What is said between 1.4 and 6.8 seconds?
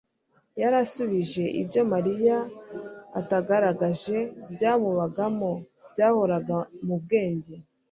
ibyo Mariya atagaragaje byamubagamo byahoraga